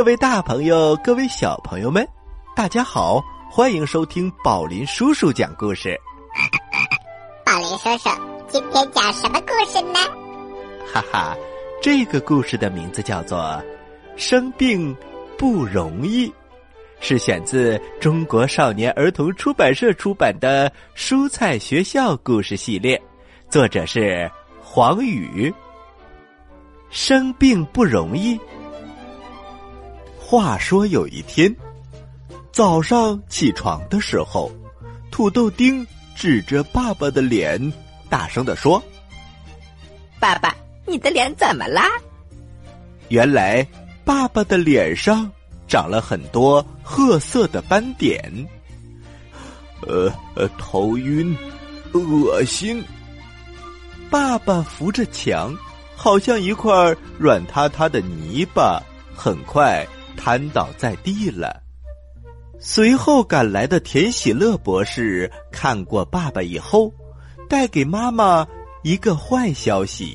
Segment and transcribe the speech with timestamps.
[0.00, 2.08] 嗨，各位大朋友，各位小朋友们，
[2.56, 5.94] 大家好，欢迎收听宝林叔叔讲故事。
[7.44, 8.08] 宝林叔叔，
[8.48, 10.00] 今天讲什么故事呢？
[10.90, 11.36] 哈哈，
[11.82, 13.38] 这个故事的名字叫做
[14.16, 14.96] 《生病
[15.36, 16.26] 不容易》，
[16.98, 22.96] 是选自中国少年儿童出版社出版的《蔬菜学校故事系列》，
[23.50, 24.30] 作者是
[24.62, 25.52] 黄宇。
[26.88, 28.40] 生病不容易。
[30.30, 31.52] 话说有一天，
[32.52, 34.48] 早上起床的时候，
[35.10, 37.60] 土豆丁指着爸爸的脸，
[38.08, 38.80] 大声的说
[40.20, 40.54] ：“爸爸，
[40.86, 41.82] 你的脸怎么啦？”
[43.10, 43.66] 原来，
[44.04, 45.28] 爸爸的脸上
[45.66, 48.22] 长了很多褐色的斑点。
[49.80, 51.36] 呃呃，头晕，
[51.92, 52.80] 恶心。
[54.08, 55.52] 爸爸扶着墙。
[55.96, 56.72] 好像一块
[57.18, 58.80] 软塌塌的泥巴，
[59.14, 59.84] 很快
[60.20, 61.62] 瘫倒在地了。
[62.58, 66.92] 随后赶来的田喜乐博士看过爸爸以后，
[67.48, 68.46] 带给妈妈
[68.82, 70.14] 一个坏消息：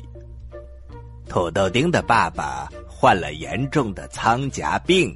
[1.28, 5.12] 土豆丁的爸爸患了严重的仓夹病。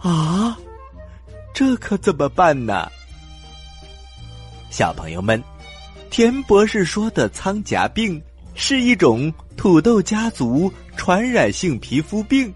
[0.00, 0.58] 啊，
[1.54, 2.88] 这可怎么办呢？
[4.70, 5.40] 小朋友们，
[6.10, 8.20] 田博士说的仓夹病。
[8.54, 12.54] 是一种土豆家族传染性皮肤病，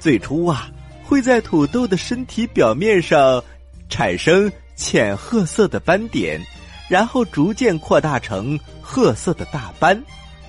[0.00, 0.68] 最初啊
[1.04, 3.42] 会在土豆的身体表面上
[3.88, 6.40] 产生浅褐色的斑点，
[6.88, 10.02] 然后逐渐扩大成褐色的大斑，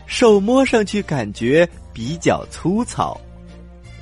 [0.07, 3.19] 手摸上去感觉比较粗糙。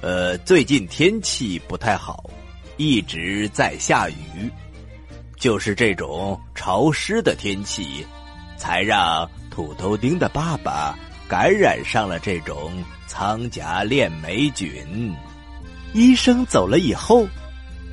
[0.02, 2.30] 呃，最近天气不太好，
[2.78, 4.50] 一直在下雨，
[5.36, 8.06] 就是这种潮湿的天气，
[8.56, 9.30] 才让。
[9.52, 12.72] 土豆丁的爸爸感染上了这种
[13.08, 15.14] 仓夹链霉菌。
[15.94, 17.28] 医生走了以后，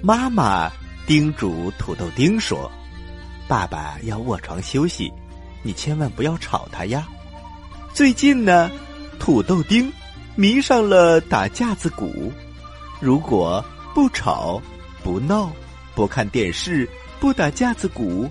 [0.02, 0.70] 妈妈
[1.06, 2.70] 叮嘱土豆丁说
[3.48, 5.10] ：“爸爸要卧床休息，
[5.62, 7.08] 你千万不要吵他呀。”
[7.94, 8.70] 最近呢，
[9.18, 9.90] 土豆丁
[10.34, 12.30] 迷上了打架子鼓。
[13.00, 13.64] 如果
[13.94, 14.60] 不吵、
[15.02, 15.50] 不闹、
[15.94, 18.30] 不看电视、不打架子鼓，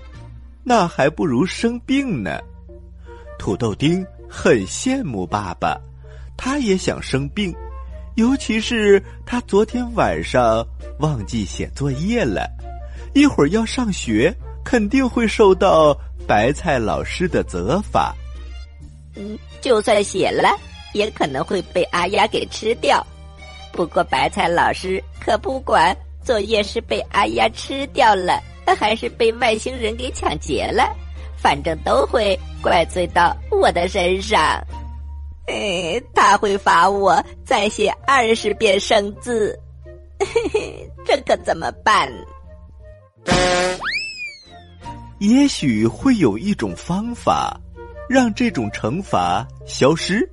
[0.62, 2.38] 那还不如生病呢。
[3.38, 5.76] 土豆丁很羡慕爸爸，
[6.36, 7.52] 他也想生病，
[8.16, 10.66] 尤其是他昨天晚上
[11.00, 12.50] 忘记写作业了，
[13.14, 14.34] 一会儿要上学，
[14.64, 15.96] 肯定会受到
[16.26, 18.14] 白菜老师的责罚。
[19.14, 20.48] 嗯，就算写了，
[20.94, 23.06] 也可能会被阿丫给吃掉。
[23.70, 25.94] 不过白菜老师可不管
[26.24, 28.42] 作业是被阿丫吃掉了，
[28.78, 30.90] 还是被外星人给抢劫了。
[31.36, 34.58] 反正都会怪罪到我的身上，
[35.46, 39.58] 哎，他会罚我再写二十遍生字，
[40.18, 42.10] 嘿嘿，这可怎么办？
[45.18, 47.58] 也许会有一种方法，
[48.08, 50.28] 让这种惩罚消失，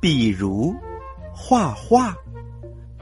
[0.00, 0.74] 比如
[1.32, 2.14] 画画。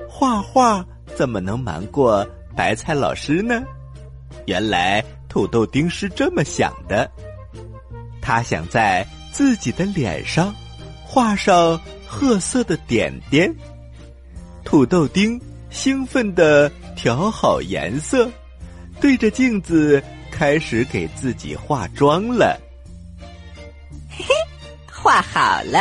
[0.08, 0.84] 画画
[1.14, 3.62] 怎么能瞒过白菜老师呢？
[4.46, 5.04] 原来。
[5.26, 7.10] 土豆丁是这么想的，
[8.22, 10.54] 他想在自己的脸上
[11.14, 13.54] 画上褐色的点点。
[14.64, 15.40] 土豆丁
[15.70, 18.28] 兴奋的调好颜色，
[19.00, 20.02] 对着镜子
[20.32, 22.60] 开始给自己化妆了。
[24.10, 24.34] 嘿嘿，
[24.90, 25.78] 画好了。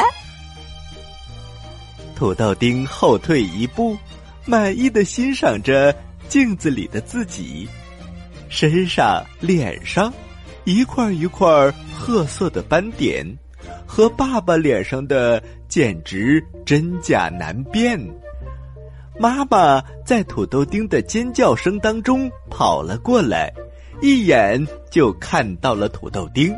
[2.16, 3.98] 土豆丁后退一步，
[4.46, 5.96] 满意的欣赏着
[6.30, 7.68] 镜子里的自己。
[8.50, 10.14] 身上、脸上，
[10.64, 13.26] 一块一块褐色的斑点，
[13.96, 18.00] 和爸爸脸上的简直真假难辨。
[19.20, 23.54] 妈妈在土豆丁的尖叫声当中跑了过来，
[24.02, 26.52] 一眼就看到了土豆丁，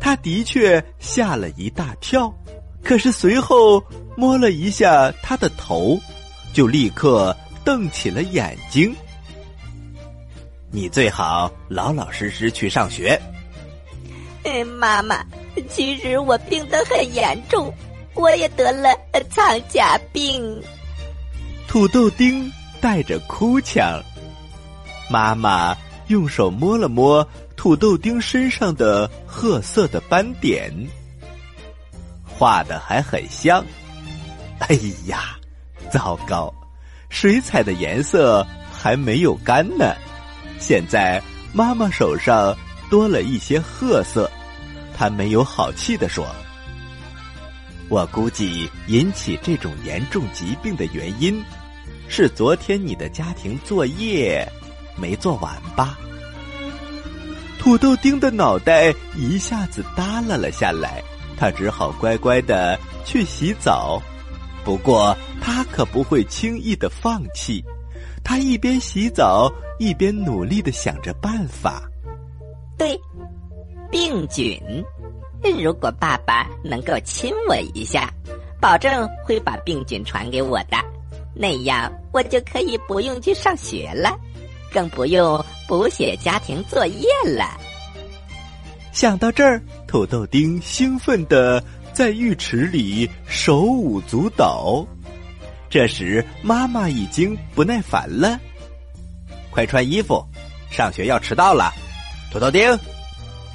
[0.00, 2.32] 他的确吓了一大跳，
[2.82, 3.78] 可是随后
[4.16, 6.00] 摸了一下他的头，
[6.54, 8.96] 就立刻瞪起了眼睛。
[10.70, 13.20] 你最好老老实实去上学。
[14.44, 15.22] 嗯，妈妈，
[15.68, 17.72] 其实我病得很严重，
[18.14, 18.88] 我也得了
[19.30, 20.62] 藏甲病。
[21.68, 22.50] 土豆丁
[22.80, 24.02] 带着哭腔。
[25.10, 25.76] 妈妈
[26.08, 27.26] 用手摸了摸
[27.56, 30.72] 土豆丁身上的褐色的斑点，
[32.26, 33.64] 画的还很像。
[34.58, 34.74] 哎
[35.06, 35.36] 呀，
[35.90, 36.52] 糟糕，
[37.08, 39.94] 水彩的颜色还没有干呢。
[40.58, 41.20] 现在
[41.52, 42.56] 妈妈手上
[42.88, 44.30] 多了一些褐色，
[45.02, 46.24] 他没有好气的说
[47.90, 51.42] ：“我估计引起这种严重疾病的原因，
[52.06, 54.48] 是昨天你的家庭作业
[54.96, 55.98] 没做完吧？
[57.58, 61.02] 土豆丁的脑袋一下子耷拉了下来，
[61.36, 64.00] 他只好乖乖的去洗澡。
[64.64, 67.60] 不过他可不会轻易的放弃，
[68.22, 71.82] 他一边洗澡一边努力的想着办法。
[72.78, 72.96] 对，
[73.92, 74.58] 病菌。
[75.62, 78.10] 如果爸爸能够亲我一下，
[78.58, 80.78] 保证会把病菌传给我的，
[81.34, 84.18] 那样我就可以不用去上学了，
[84.72, 87.58] 更不用补写家庭作业了。
[88.92, 91.62] 想到这儿，土豆丁兴奋的
[91.92, 94.86] 在浴池里手舞足蹈。
[95.68, 98.38] 这时，妈妈已经不耐烦了
[99.50, 100.24] ：“快穿衣服，
[100.70, 101.72] 上学要迟到了。”
[102.30, 102.78] 土豆丁，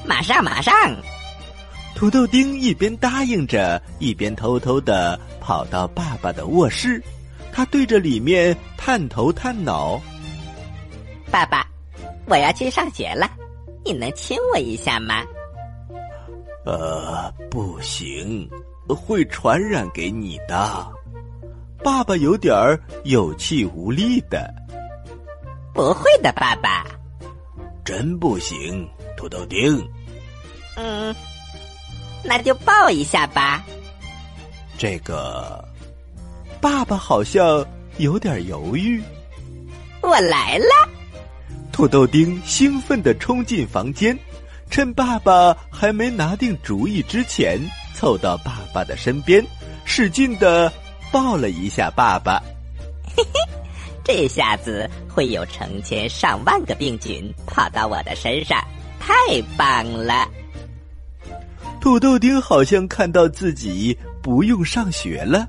[0.08, 0.74] 马上，马上。
[1.94, 7.02] 土豆丁一边答应着，一边偷偷的跑到爸爸的卧室。
[7.52, 10.00] 他对着里面探头探脑
[11.32, 11.68] ：“爸爸，
[12.28, 13.30] 我要去上学了，
[13.84, 15.24] 你能亲我一下吗
[16.66, 18.48] ？”“呃，不行，
[18.88, 20.88] 会传染给你的。”
[21.84, 24.54] 爸爸有点儿有气无力的。
[25.74, 26.86] “不会的，爸爸。
[27.84, 29.84] ”“真不行，土豆丁。
[30.78, 31.14] ”“嗯。”
[32.24, 33.64] 那就抱一下吧。
[34.78, 35.64] 这个，
[36.60, 37.66] 爸爸好像
[37.98, 39.02] 有点犹豫。
[40.02, 40.90] 我来了。
[41.72, 44.18] 土豆丁兴奋的冲进房间，
[44.70, 47.60] 趁爸爸还没拿定主意之前，
[47.94, 49.46] 凑到爸爸的身边，
[49.86, 50.74] 使劲的
[51.12, 52.42] 抱了一下爸爸。
[53.16, 53.40] 嘿嘿，
[54.04, 58.62] 这下子会有成千上万个病菌跑到我的身上，
[59.00, 59.14] 太
[59.56, 60.27] 棒了。
[61.80, 65.48] 土豆丁好像看到自己不用上学了，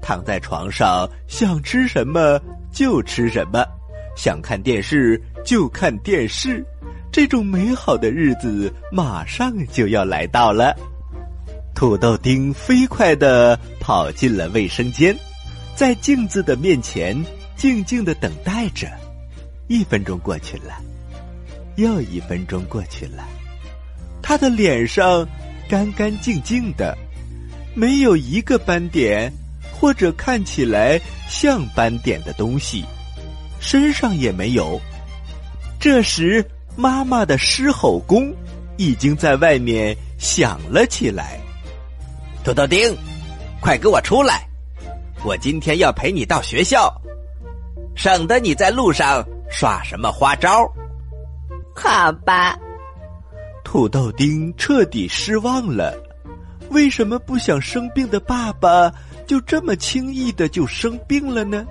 [0.00, 2.40] 躺在床上想吃什么
[2.72, 3.64] 就吃什么，
[4.16, 6.64] 想看电视就看电视，
[7.12, 10.74] 这种美好的日子马上就要来到了。
[11.74, 15.14] 土豆丁飞快的跑进了卫生间，
[15.74, 17.20] 在镜子的面前
[17.56, 18.88] 静静的等待着。
[19.66, 20.74] 一分钟过去了，
[21.76, 23.24] 又一分钟过去了，
[24.22, 25.26] 他的脸上。
[25.68, 26.96] 干干净净的，
[27.74, 29.32] 没有一个斑点，
[29.72, 32.84] 或者看起来像斑点的东西，
[33.60, 34.80] 身上也没有。
[35.80, 36.44] 这时，
[36.76, 38.32] 妈妈的狮吼功
[38.76, 41.38] 已经在外面响了起来。
[42.44, 42.96] 土豆丁，
[43.60, 44.46] 快给我出来！
[45.24, 46.94] 我今天要陪你到学校，
[47.96, 50.70] 省得你在路上耍什么花招。
[51.74, 52.58] 好吧。
[53.74, 56.00] 土豆丁彻底失望了，
[56.70, 58.88] 为什么不想生病的爸爸
[59.26, 61.66] 就这么轻易的就生病了呢？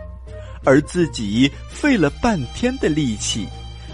[0.66, 3.48] 而自己费了半天的力气，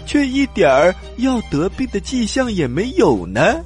[0.06, 3.62] 却一点儿要得病的迹象也没有呢？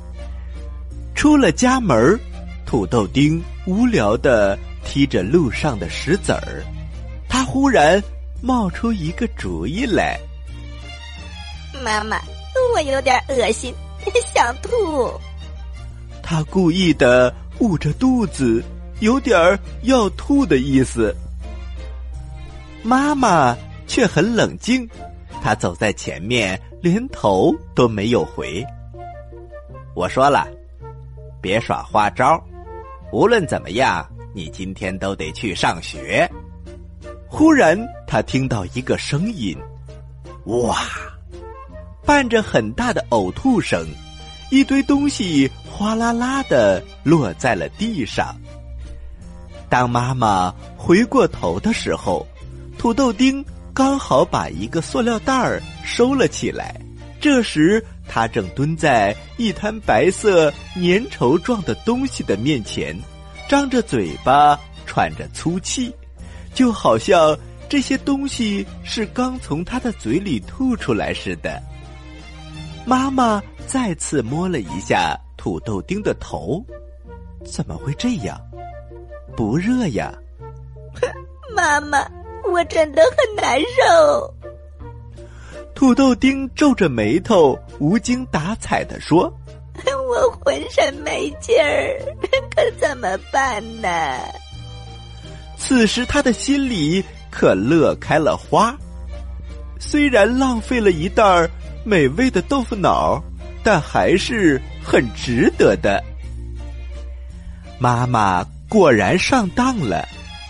[1.14, 2.20] 出了家门，
[2.66, 6.62] 土豆丁无聊的踢着路上的石子儿，
[7.30, 7.98] 他忽然
[8.42, 10.20] 冒出一个主意来
[11.82, 12.20] ：“妈妈，
[12.74, 13.74] 我有点恶心。”
[14.34, 15.12] 想吐，
[16.22, 18.62] 他故意的捂着肚子，
[19.00, 21.14] 有点儿要吐的意思。
[22.82, 23.56] 妈妈
[23.86, 24.88] 却很冷静，
[25.42, 28.64] 她走在前面，连头都没有回。
[29.94, 30.46] 我说了，
[31.40, 32.42] 别耍花招，
[33.12, 36.28] 无论怎么样，你今天都得去上学。
[37.28, 39.56] 忽然，他听到一个声音
[40.46, 40.78] ：“哇！”
[42.04, 43.86] 伴着很大的呕吐声，
[44.50, 48.36] 一堆东西哗啦啦的落在了地上。
[49.68, 52.26] 当妈妈回过头的时候，
[52.78, 56.78] 土豆丁刚好把一个塑料袋儿收了起来。
[57.20, 62.94] 这时，他正蹲在一滩白色粘稠状的东西的面前，
[63.48, 65.90] 张着嘴巴，喘着粗气，
[66.52, 71.62] 就好像这些东西是刚从他的嘴里吐出来似的。
[72.86, 76.62] 妈妈再次摸了一下土豆丁的头，
[77.44, 78.38] 怎么会这样？
[79.36, 80.12] 不热呀？
[81.56, 81.98] 妈妈，
[82.52, 84.34] 我真的很难受。
[85.74, 89.32] 土豆丁皱着眉头，无精打采的说
[90.08, 91.98] ：“我浑身没劲儿，
[92.54, 93.88] 可怎么办呢？”
[95.56, 98.76] 此时他的心里可乐开了花，
[99.80, 101.50] 虽然浪费了一袋儿。
[101.84, 103.22] 美味的豆腐脑，
[103.62, 106.02] 但还是很值得的。
[107.78, 110.06] 妈妈果然上当了。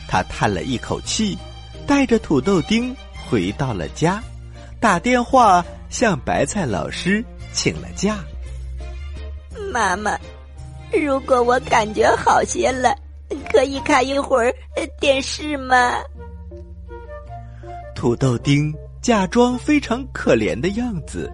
[0.06, 1.36] 她叹了一口气，
[1.86, 2.94] 带着土豆丁
[3.26, 4.22] 回到了家，
[4.78, 8.18] 打电话向白菜老师请了假。
[9.72, 10.16] 妈妈，
[10.92, 12.94] 如果我感觉好些了，
[13.50, 14.54] 可以看一会儿
[15.00, 15.94] 电视吗？
[17.96, 18.72] 土豆丁
[19.04, 21.30] 假装非常可怜的样子。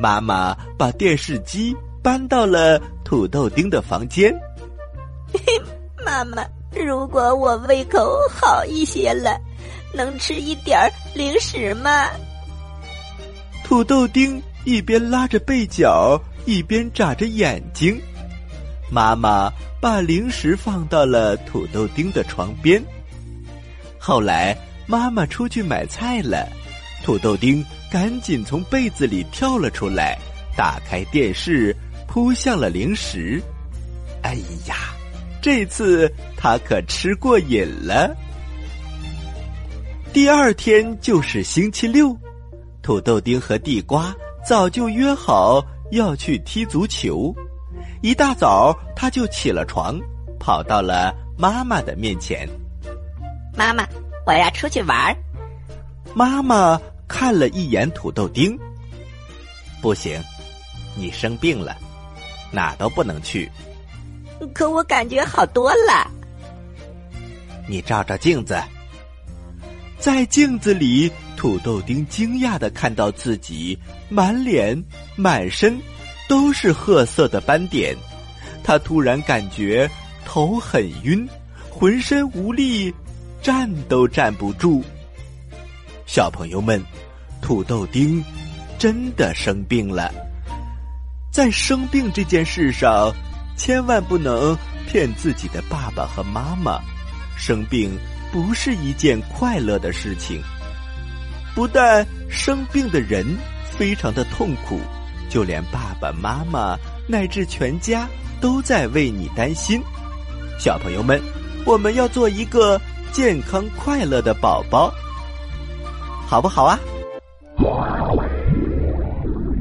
[0.00, 1.72] 妈妈把电视机
[2.02, 4.34] 搬到了土豆丁的房间。
[6.04, 9.40] 妈妈，如果我胃口好一些了，
[9.94, 10.76] 能吃一点
[11.14, 12.08] 零食吗？
[13.62, 17.96] 土豆丁一边拉着被角，一边眨着眼睛。
[18.90, 22.82] 妈妈把零食放到了土豆丁的床边。
[24.00, 26.48] 后来妈妈出去买菜了，
[27.02, 27.64] 土豆丁。
[27.90, 30.18] 赶紧从被子里跳了出来，
[30.56, 31.76] 打开电视，
[32.08, 33.38] 扑向了零食。
[34.22, 34.32] 哎
[34.66, 34.94] 呀，
[35.42, 38.16] 这次他可吃过瘾了。
[40.10, 42.16] 第二天就是星期六，
[42.80, 44.10] 土豆丁和地瓜
[44.42, 47.30] 早就约好要去踢足球。
[48.00, 50.00] 一大早他就起了床，
[50.40, 52.48] 跑到了妈妈的面前。
[53.54, 53.86] 妈妈，
[54.26, 55.14] 我要出去玩。
[56.14, 56.80] 妈妈。
[57.12, 58.58] 看了一眼土豆丁，
[59.82, 60.18] 不行，
[60.96, 61.76] 你生病了，
[62.50, 63.50] 哪都不能去。
[64.54, 66.10] 可我感觉好多了。
[67.68, 68.58] 你照照镜子，
[69.98, 73.78] 在镜子里，土豆丁惊讶的看到自己
[74.08, 74.82] 满脸、
[75.14, 75.78] 满身
[76.30, 77.94] 都是褐色的斑点，
[78.64, 79.88] 他突然感觉
[80.24, 81.28] 头很晕，
[81.70, 82.92] 浑身无力，
[83.42, 84.82] 站都站不住。
[86.06, 86.82] 小朋友们，
[87.40, 88.22] 土豆丁
[88.78, 90.12] 真的生病了。
[91.30, 93.12] 在生病这件事上，
[93.56, 94.56] 千万不能
[94.86, 96.80] 骗自己的爸爸和妈妈。
[97.36, 97.96] 生病
[98.30, 100.42] 不是一件快乐的事情，
[101.54, 103.24] 不但生病的人
[103.78, 104.78] 非常的痛苦，
[105.30, 106.76] 就连爸爸妈妈
[107.08, 108.06] 乃至全家
[108.40, 109.80] 都在为你担心。
[110.58, 111.20] 小朋友们，
[111.64, 112.78] 我们要做一个
[113.12, 114.92] 健康快乐的宝宝。
[116.32, 116.80] 好不好啊？
[117.58, 117.70] 我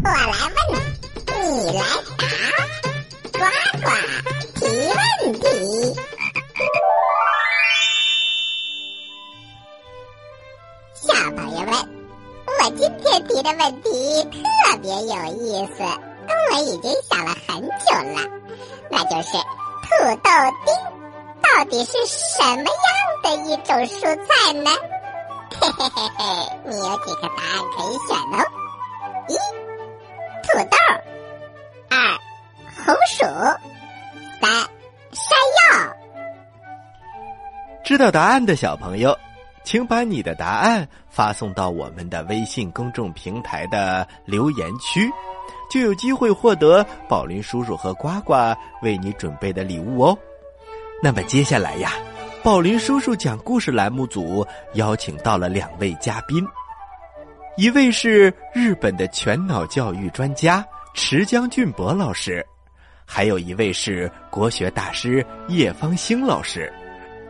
[0.05, 0.15] 来
[0.69, 0.79] 问，
[1.27, 1.83] 你来
[2.15, 2.23] 答，
[3.33, 3.43] 呱
[3.81, 3.85] 呱
[4.55, 4.61] 提
[4.95, 5.01] 问
[5.33, 5.43] 题。
[10.93, 11.75] 小朋友们，
[12.45, 15.13] 我今天提的问题特别有
[15.43, 15.83] 意思，
[16.53, 17.67] 我已经想了很久
[18.15, 18.23] 了，
[18.89, 19.89] 那就是土
[20.23, 20.29] 豆
[20.65, 20.73] 丁
[21.41, 22.87] 到底是什么样
[23.23, 24.71] 的一种蔬菜呢？
[25.81, 26.23] 嘿嘿嘿，
[26.69, 28.45] 你有几个答案可以选哦？
[29.27, 29.33] 一、
[30.45, 30.77] 土豆；
[31.89, 31.97] 二、
[32.85, 33.25] 红薯；
[34.39, 34.51] 三、
[35.11, 35.91] 山药。
[37.83, 39.17] 知道答案的小朋友，
[39.63, 45.11] 请把你的答案发送到我们的微信公众平台的留言区，
[45.67, 48.35] 就有机会获得宝林叔叔和呱呱
[48.83, 50.15] 为你准备的礼物哦。
[51.01, 51.91] 那么接下来呀。
[52.43, 56.43] 宝林叔叔讲故事栏目组邀请到了两位嘉宾，
[57.55, 62.43] 一位是日本的全脑教育专家池江俊博老师，
[63.05, 66.71] 还有一位是国学大师叶方兴老师。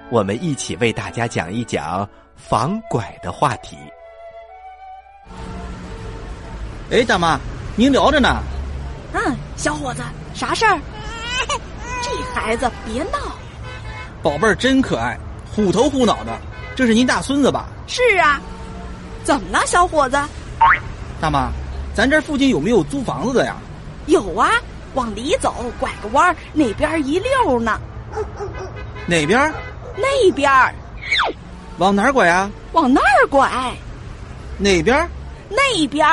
[0.09, 3.75] 我们一起为大家讲一讲防拐的话题。
[6.89, 7.37] 哎，大妈，
[7.75, 8.41] 您聊着呢。
[9.13, 10.01] 嗯，小伙子，
[10.33, 10.79] 啥事儿？
[12.01, 13.40] 这孩子别闹。
[14.23, 15.17] 宝贝儿真可爱，
[15.53, 16.37] 虎头虎脑的，
[16.75, 17.67] 这是您大孙子吧？
[17.87, 18.39] 是啊，
[19.23, 20.17] 怎么了，小伙子？
[21.19, 21.49] 大妈，
[21.95, 23.57] 咱这附近有没有租房子的呀？
[24.05, 24.51] 有啊，
[24.93, 27.79] 往里走，拐个弯，那边一溜呢。
[29.07, 29.51] 哪边？
[29.97, 30.51] 那边。
[31.79, 32.49] 往哪儿拐呀？
[32.73, 33.49] 往那儿拐。
[34.59, 35.09] 哪边？
[35.49, 36.07] 那边。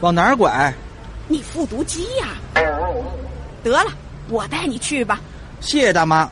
[0.00, 0.72] 往哪儿拐？
[1.26, 2.26] 你复读机呀？
[3.62, 3.90] 得了，
[4.28, 5.20] 我带你去吧。
[5.60, 6.30] 谢谢大妈。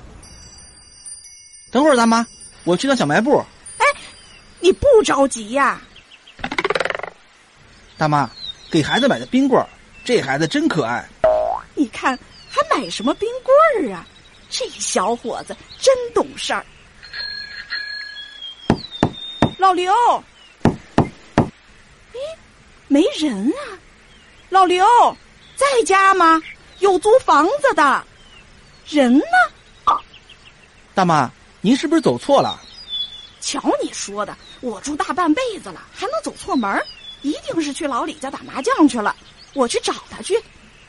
[1.75, 2.25] 等会儿，大妈，
[2.63, 3.45] 我去趟小卖部。
[3.79, 3.85] 哎，
[4.61, 5.81] 你不着急呀？
[7.99, 8.31] 大妈，
[8.71, 9.67] 给孩子买的冰棍儿，
[10.05, 11.05] 这孩子真可爱。
[11.75, 12.17] 你看，
[12.49, 14.07] 还买什么冰棍儿啊？
[14.49, 16.65] 这小伙子真懂事儿。
[19.59, 19.93] 老刘，
[20.63, 22.21] 哎，
[22.87, 23.75] 没人啊？
[24.49, 24.87] 老刘，
[25.57, 26.41] 在家吗？
[26.79, 28.05] 有租房子的，
[28.87, 29.25] 人呢？
[30.95, 31.29] 大妈。
[31.65, 32.61] 您是不是走错了？
[33.41, 36.79] 瞧你说的，我住大半辈子了，还能走错门
[37.23, 39.17] 一定是去老李家打麻将去了。
[39.55, 40.39] 我去找他去。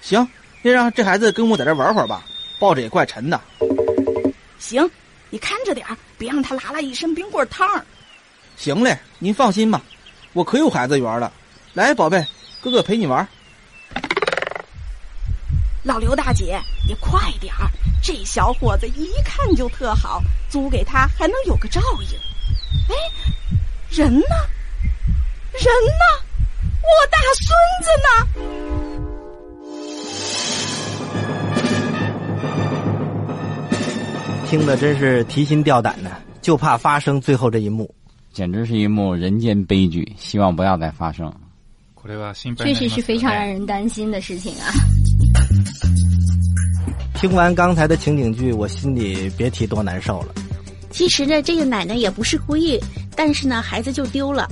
[0.02, 0.28] 行，
[0.62, 2.26] 那让这孩子跟我在这玩会儿吧，
[2.60, 3.40] 抱着也怪沉的。
[4.60, 4.92] 行，
[5.30, 7.86] 你看着点儿，别让他拉了一身冰棍汤儿。
[8.58, 9.82] 行嘞，您放心吧，
[10.34, 11.32] 我可有孩子缘了。
[11.72, 12.22] 来，宝贝，
[12.60, 13.26] 哥哥陪你玩。
[15.86, 17.70] 老刘大姐，你快点儿！
[18.02, 22.08] 这小伙子一看就特好，租给他还能有个照应。
[22.90, 22.96] 哎，
[23.92, 24.36] 人呢？
[25.54, 26.04] 人呢？
[26.82, 28.10] 我大孙子呢？
[34.50, 36.12] 听得真是提心吊胆的，
[36.42, 37.94] 就怕发生最后这一幕，
[38.34, 41.32] 简直是一幕人间悲剧，希望不要再发生。
[42.58, 44.74] 确实是非常让人担心的事情啊！
[47.16, 50.28] 听完刚才的情景剧，我心里别提多难受了。
[50.92, 52.80] 其实呢，这个奶奶也不是故意，
[53.16, 54.48] 但是呢，孩子就丢了。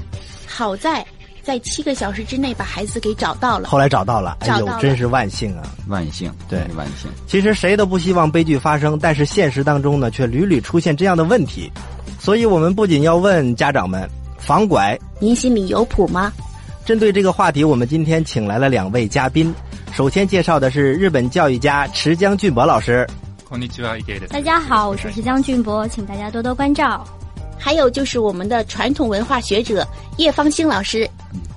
[0.48, 1.06] 好在
[1.44, 3.68] 在七个小时之内把孩子给找到了。
[3.68, 5.64] 后来找到了，哎呦，真是万幸啊！
[5.88, 7.12] 万幸，对，万幸。
[7.28, 11.72] 其实谁都不希望悲剧发生，但是现实当中呢，却屡屡出现这样的问题。
[12.20, 16.32] 所以我们不仅要问家长们防拐，您心里有谱吗？
[16.86, 19.54] 针对这个话题，我们今天请来了两位嘉宾。
[19.94, 23.08] 首先介绍的是日本教育家池江俊博老师。
[24.28, 27.08] 大家好，我是池江俊博，请大家多多关照。
[27.60, 31.08] 还有就是我们的传统文化学者叶方兴老师。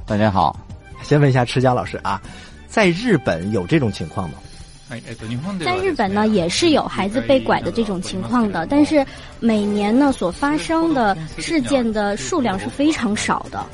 [0.05, 0.55] 大家好，
[1.03, 2.21] 先问一下池江老师啊，
[2.69, 4.37] 在日本有这种情况吗？
[5.65, 9.05] 在日本呢，也是有孩子被拐的这种情况的，但是
[9.41, 13.65] 每年呢所发生的事件的数量是非常少的。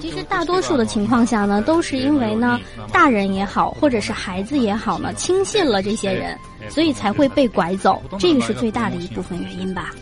[0.00, 2.60] 其实大多数的情况下呢，都是因为呢，
[2.92, 6.36] 大人也好，或者是孩子也好呢，轻信了这些人，
[6.68, 9.94] 所以才会被拐走，这个是最大的一部分原因吧。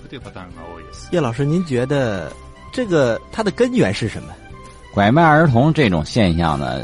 [1.12, 2.32] 叶老师，您觉得
[2.72, 4.32] 这个它的根源是什么？
[4.92, 6.82] 拐卖儿童这种现象呢，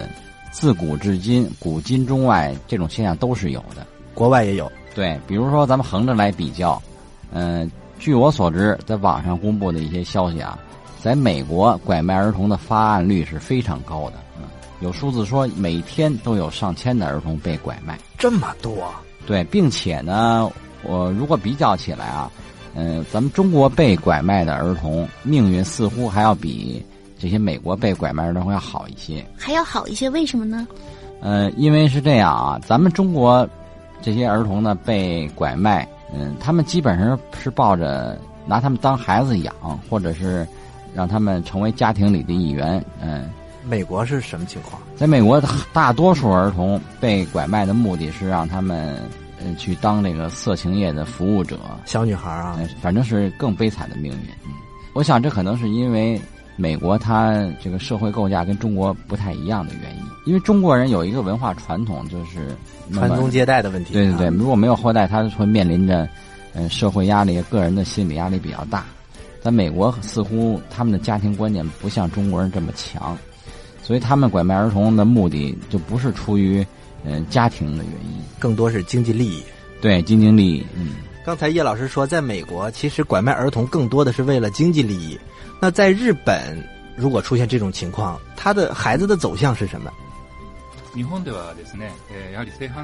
[0.53, 4.71] 自古至今，古今中外这种现象都是有的，国外也有。
[4.95, 6.81] 对，比如说咱们横着来比较，
[7.33, 10.57] 嗯，据我所知，在网上公布的一些消息啊。
[11.05, 14.15] 在美国，拐卖儿童的发案率是非常高的。
[14.39, 14.45] 嗯，
[14.81, 18.91] 有数字说每天都有上千的儿童被拐卖，这么多。
[19.27, 20.51] 对，并且呢，
[20.83, 22.31] 我如果比较起来啊，
[22.75, 26.83] 嗯，咱们中国被拐卖的儿童命运似乎还要比
[27.19, 29.23] 这些美国被拐卖儿童要好一些。
[29.37, 30.09] 还要好一些？
[30.09, 30.67] 为什么呢？
[31.21, 33.47] 呃，因为是这样啊，咱们中国
[34.01, 39.55] 这些儿童呢被拐卖，嗯，他们基本上是抱着拿他们当孩子养，
[39.91, 40.49] 或者是。
[40.95, 42.83] 让他们成为家庭里的一员。
[43.01, 43.29] 嗯，
[43.67, 44.81] 美国是什么情况？
[44.97, 48.97] 在美国，大多数儿童被拐卖的目的是让他们，
[49.39, 51.59] 呃，去当这个色情业的服务者。
[51.85, 54.29] 小女孩啊，反正是更悲惨的命运。
[54.47, 54.53] 嗯，
[54.93, 56.21] 我想这可能是因为
[56.57, 60.03] 美国它这个社会构架跟中国不太一样的原因。
[60.27, 62.57] 因为中国人有一个文化传统，就是
[62.93, 63.93] 传宗接代的问题。
[63.93, 66.09] 对对对，如果没有后代，他会面临着，
[66.55, 68.85] 嗯，社会压力、个人的心理压力比较大。
[69.45, 73.15] 在美国，似乎他们的家庭观念不像中国人这么强，
[73.83, 76.67] 所以他们拐卖儿童的目的就不是出于
[77.05, 79.43] 嗯家庭的原因，更多是经济利益。
[79.83, 80.65] 对，经济利益。
[80.75, 80.93] 嗯，
[81.27, 85.21] 刚才叶老师说，在美国其实拐卖儿童更多的是为了经济利益。
[85.61, 89.93] 那在日本，如果出现这种情况，他的孩子的走向是什么？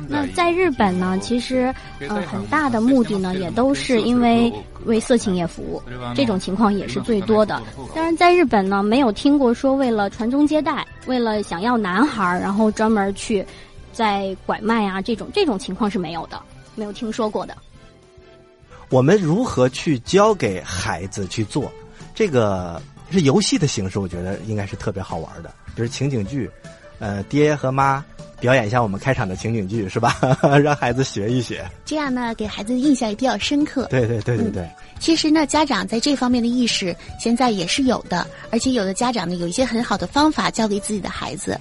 [0.08, 4.52] 那在日本呢，其实呃很大的目的呢，也都是因为
[4.84, 5.80] 为色情业服务，
[6.14, 7.62] 这种情况也是最多的。
[7.94, 13.46] 当然，在日本呢，没有听过说为了传宗接代，为了想要男孩，然后专门去
[13.92, 16.42] 在拐卖啊这种这种情况是没有的，
[16.74, 17.56] 没有听说过的。
[18.88, 21.70] 我们如何去教给孩子去做
[22.12, 24.00] 这个是游戏的形式？
[24.00, 26.50] 我觉得应该是特别好玩的，比如情景剧。
[27.00, 28.04] 呃，爹和妈
[28.38, 30.16] 表演一下我们开场的情景剧，是吧？
[30.62, 33.86] 让孩子学一学，这样呢，给孩子的印象也比较深刻。
[33.90, 34.68] 对对对对对。
[34.98, 41.58] 其实呢，家长在这方面的意识现在也是有的，而且有的家长呢，有一些很好的方法教给自己的孩子。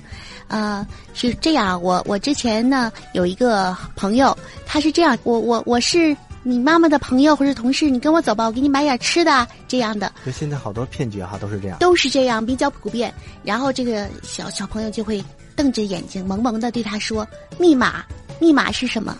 [0.47, 1.81] 啊，是这样。
[1.81, 10.11] 我我之前呢有一个朋友，他是这样，我我我是你妈妈的朋友或者同事，你跟我走吧，我给你买点吃的，这样的。
[10.25, 11.77] 就现在好多骗局哈，都是这样。
[11.79, 13.13] 都是这样，比较普遍。
[13.43, 15.23] 然后这个小小朋友就会。
[15.55, 17.27] 瞪着眼睛，萌萌的对他说
[17.59, 18.05] ：“密码，
[18.39, 19.17] 密码是什么？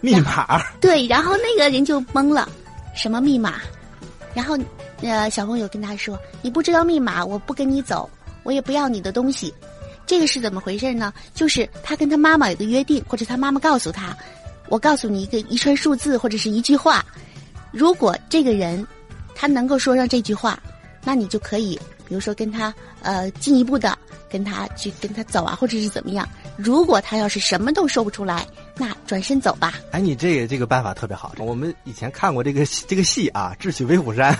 [0.00, 0.62] 密码？
[0.80, 1.04] 对。
[1.08, 2.48] 然后那个人就懵了，
[2.94, 3.54] 什么密码？
[4.32, 4.56] 然后，
[5.02, 8.08] 呃，小朋友跟他说：‘你不知道密码，我不跟你走，
[8.44, 9.52] 我也不要你的东西。’
[10.06, 11.12] 这个是怎么回事呢？
[11.34, 14.16] 就是他跟他妈妈有个约定，或者他妈妈告诉他
[14.70, 17.04] ：‘我告诉你一个一串数字或者是一句话，
[17.70, 18.86] 如果这个人
[19.34, 20.58] 他能够说上这句话，
[21.04, 21.78] 那你就可以，
[22.08, 23.98] 比如说跟他呃进一步的。’
[24.30, 26.24] 跟他去跟他走啊，或者是怎么样？
[26.56, 29.80] 如果他要是什么都说不出来，那转身走吧。
[29.90, 31.34] 哎，你这个这个办法特别好。
[31.38, 34.32] 我们以前看过这个这个戏啊，《智取威虎山》，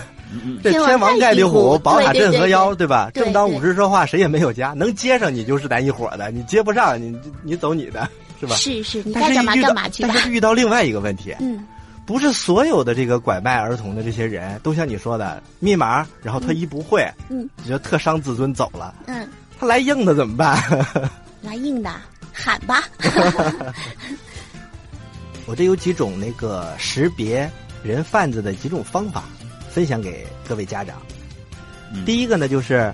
[0.63, 3.11] 这天王盖地虎，宝塔镇河妖，对吧？
[3.13, 7.13] 正当武士说话，谁也没有家，能接上你就是咱一伙的，你接不上，你
[7.43, 8.07] 你走你的，
[8.41, 8.55] 是吧？
[8.55, 10.09] 是是，你该干嘛干嘛去吧。
[10.13, 11.65] 但是遇到另外一个问题，嗯，
[12.05, 20.61] 不是所有的这个拐卖儿童的这些人都像你说的密码，然后他一不会，嗯，你就特伤自尊走了，嗯，他来硬的怎么办？
[21.41, 21.93] 来硬的。
[22.33, 22.83] 喊吧！
[25.45, 27.47] 我这有几种那个识别
[27.83, 29.25] 人贩子的几种方法，
[29.69, 30.95] 分享给各位家长。
[32.05, 32.91] 第一个呢，就是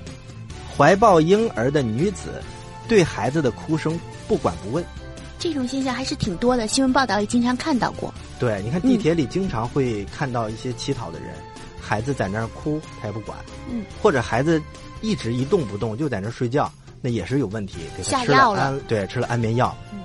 [0.75, 2.41] 怀抱婴儿的女子
[2.87, 4.83] 对孩子的哭声不管不问。
[5.39, 8.13] 这种现象还是挺多的，新闻报道也经常看到过。
[8.39, 11.29] 对，你看地铁里经常会看到一些乞讨的人，
[11.79, 13.37] 孩子在那儿哭，他也不管。
[13.69, 13.83] 嗯。
[14.01, 14.61] 或者孩子
[15.01, 16.71] 一直一动不动，就在那儿睡觉。
[16.99, 19.75] 那也是有问题，给他吃了安对吃了安眠药。
[19.93, 19.99] 嗯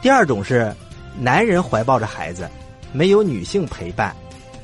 [0.00, 0.74] 第二种是，
[1.16, 2.50] 男人怀抱着孩子，
[2.92, 4.12] 没有女性陪伴，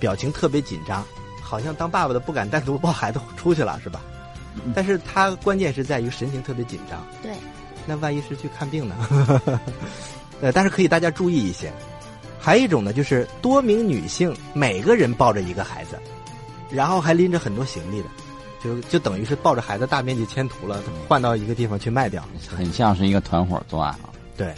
[0.00, 1.04] 表情特别紧张，
[1.40, 4.00] 好像当爸爸的不敢单独抱孩子出去了，是吧？
[4.74, 7.06] 但是他关键是在于神情特别紧张。
[7.22, 7.32] 对，
[7.88, 8.94] 那万一是去看病呢？
[10.42, 11.72] 呃，但是可以大家注意一些。
[12.38, 15.98] 还有一种呢，就是多名女性每个人抱着一个孩子，
[16.70, 18.08] 然后还拎着很多行李的。
[18.62, 24.10] 就就等于是抱着孩子大面积迁徒了，换到一个地方去卖掉，很像是一个团伙作案啊。
[24.36, 24.52] 对，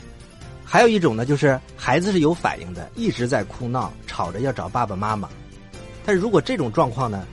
[0.65, 5.29] 还有一种呢，就是孩子是有反应的，一直在哭闹，吵着要找爸爸妈妈。
[6.05, 7.25] 但是如果这种状况呢，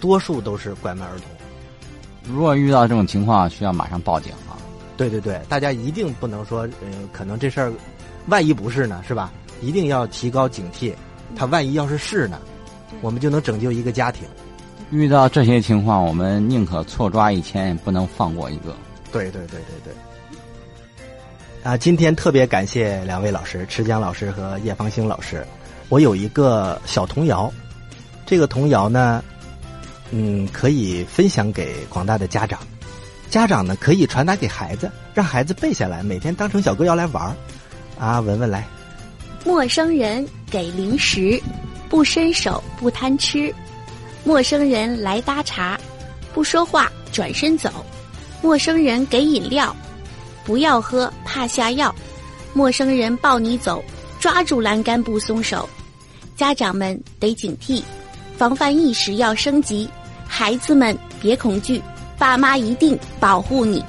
[0.00, 2.34] 多数都是拐卖儿童。
[2.34, 4.58] 如果遇到这种情况，需要马上报警啊。
[4.96, 7.72] 对对对，大家一定不能说，呃，可能这事儿，
[8.28, 9.32] 万一不是呢，是吧？
[9.60, 10.92] 一定要提高警惕，
[11.34, 12.38] 他万一要是是呢，
[13.00, 14.26] 我们就能拯救一个家庭。
[14.90, 18.74] 遇到这些情况，我们宁可错抓一千，也不能放过一个。
[19.12, 19.92] 对对对对对。
[21.62, 25.44] 啊，今天特别感谢两位老师，池江老师和叶方兴老师。
[25.88, 27.52] 我有一个小童谣，
[28.24, 29.24] 这个童谣呢，
[30.10, 32.60] 嗯，可以分享给广大的家长。
[33.30, 37.34] 家长呢，可以传达给孩子，让孩子背下来，每天当成小歌谣来玩儿
[37.98, 38.64] 啊，文文来。
[39.44, 41.40] 陌生人给零食，
[41.88, 43.54] 不伸手不贪吃。
[44.24, 45.78] 陌生人来搭茬，
[46.34, 47.70] 不说话转身走；
[48.42, 49.74] 陌生人给饮料，
[50.44, 51.94] 不要喝怕下药；
[52.52, 53.84] 陌生人抱你走，
[54.18, 55.68] 抓住栏杆不松手。
[56.36, 57.82] 家长们得警惕，
[58.36, 59.88] 防范意识要升级。
[60.26, 61.80] 孩子们别恐惧，
[62.18, 63.84] 爸妈一定保护你。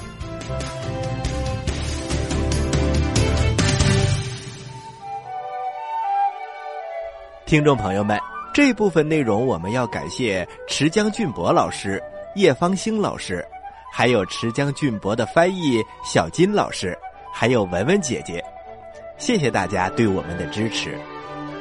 [7.46, 8.20] 听众朋友们。
[8.54, 12.02] 这部分内容我们要感谢池江俊博老师、
[12.34, 13.46] 叶方兴老师，
[13.94, 16.98] 还有池江俊博的翻译小金老师，
[17.32, 18.44] 还有文文姐姐，
[19.20, 20.98] 谢谢大家对我们的支持。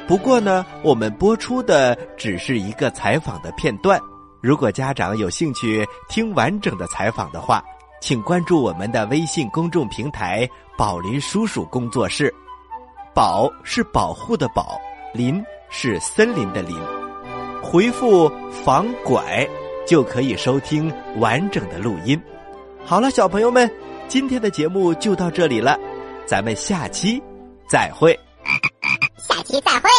[0.07, 4.01] 不过呢，我们播出的只是一个采访的片段。
[4.41, 7.63] 如果家长有兴趣听完整的采访的话，
[8.01, 12.33] 请关注我们的微信公众平台“宝林叔叔工作室”。
[13.13, 14.79] 宝是保护的宝，
[15.13, 15.43] 林。
[15.69, 16.81] 是森林的林，
[17.61, 18.31] 回复
[18.63, 19.45] “防拐”
[19.85, 22.17] 就可以收听完整的录音。
[22.85, 23.69] 好了，小朋友们，
[24.07, 25.77] 今天的节目就到这里了，
[26.25, 27.21] 咱们下期
[27.67, 28.17] 再会。
[29.17, 29.89] 下期再会。